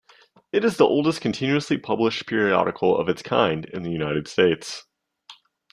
It 0.51 0.65
is 0.65 0.77
the 0.77 0.83
oldest 0.87 1.21
continuously 1.21 1.77
published 1.77 2.25
periodical 2.25 2.97
of 2.97 3.07
its 3.07 3.21
kind 3.21 3.65
in 3.65 3.83
the 3.83 3.91
United 3.91 4.27
States. 4.27 4.87